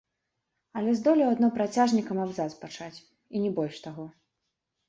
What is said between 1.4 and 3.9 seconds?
працяжнікам абзац пачаць, і не больш